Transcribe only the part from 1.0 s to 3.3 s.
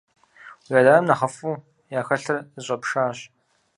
нэхъыфӀу яхэлъыр зыщӀэпшащ.